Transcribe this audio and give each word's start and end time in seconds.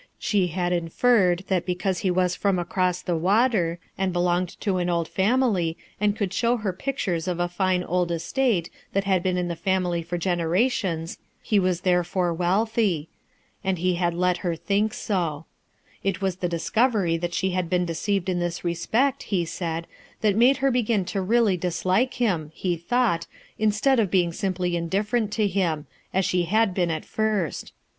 She 0.17 0.47
had 0.47 0.73
inferred 0.73 1.43
that, 1.45 1.63
because 1.63 1.99
he 1.99 2.09
was 2.09 2.33
214 2.35 2.41
RUTH 2.57 2.65
ERSKINE'S 2.65 2.71
SON 2.71 3.05
from 3.05 3.13
across 3.19 3.21
tlic 3.21 3.23
water, 3.23 3.79
and 3.99 4.11
belonged 4.11 4.59
to 4.61 4.77
an 4.77 4.89
oil 4.89 5.05
family 5.05 5.77
and 5.99 6.15
could 6.17 6.33
show 6.33 6.57
her 6.57 6.73
pictures 6.73 7.27
of 7.27 7.39
a 7.39 7.47
fine 7.47 7.83
old 7.83 8.09
estate 8.11 8.71
that 8.93 9.03
had 9.03 9.21
been 9.21 9.37
in 9.37 9.47
the 9.47 9.55
family 9.55 10.01
for 10.01 10.17
genera 10.17 10.67
tions, 10.69 11.19
he 11.43 11.59
was 11.59 11.81
therefore 11.81 12.33
wealthy; 12.33 13.09
and 13.63 13.77
he 13.77 13.93
had 13.93 14.15
let 14.15 14.37
her 14.37 14.55
think 14.55 14.95
so 14.95 15.45
It 16.03 16.19
was 16.19 16.37
the 16.37 16.49
discovery 16.49 17.15
that 17.17 17.35
she 17.35 17.51
had 17.51 17.69
been 17.69 17.85
deceived 17.85 18.27
in 18.27 18.39
this 18.39 18.63
respect, 18.63 19.21
he 19.29 19.45
said, 19.45 19.85
that 20.21 20.35
made 20.35 20.57
her 20.65 20.71
begin 20.71 21.05
to 21.13 21.21
really 21.21 21.57
dislike 21.57 22.15
him, 22.15 22.51
he 22.55 22.75
thought, 22.75 23.27
in 23.59 23.71
stead 23.71 23.99
of 23.99 24.09
being 24.09 24.33
simply 24.33 24.75
indifferent 24.75 25.31
to 25.33 25.47
him, 25.47 25.85
as 26.11 26.25
she 26.25 26.45
had 26.45 26.73
been 26.73 26.89
at 26.89 27.05
first. 27.05 27.71